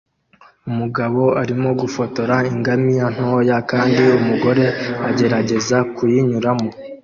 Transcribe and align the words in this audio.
Umugabo 0.69 1.21
arimo 1.41 1.69
gufotora 1.81 2.35
ingamiya 2.51 3.05
ntoya 3.15 3.57
kandi 3.71 4.03
umugore 4.19 4.65
agerageza 5.09 5.77
kuyinyuramo 5.95 6.69